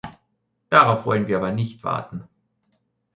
[0.71, 2.27] Darauf wollen wir aber nicht warten.